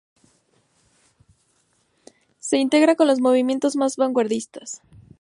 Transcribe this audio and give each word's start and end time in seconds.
Se 2.39 2.57
integra 2.57 2.95
con 2.95 3.05
los 3.05 3.21
movimientos 3.21 3.75
más 3.75 3.97
vanguardistas. 3.97 4.81